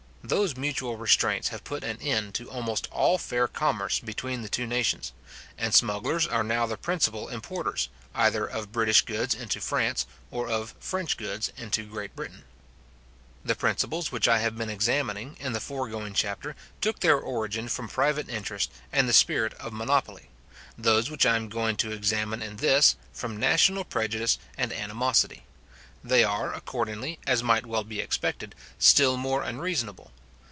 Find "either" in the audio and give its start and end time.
8.15-8.45